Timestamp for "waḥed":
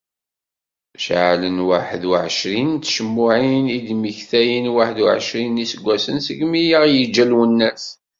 1.67-2.03, 4.73-4.97